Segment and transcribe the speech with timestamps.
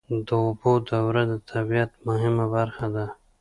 [0.27, 3.05] د اوبو دوره د طبیعت مهمه برخه ده.